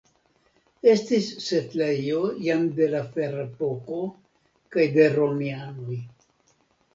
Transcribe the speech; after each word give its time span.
Estis 0.93 1.27
setlejo 1.47 2.21
jam 2.45 2.65
de 2.79 2.87
la 2.95 3.01
Ferepoko 3.17 4.01
kaj 4.77 4.87
de 4.97 5.07
romianoj. 5.19 6.01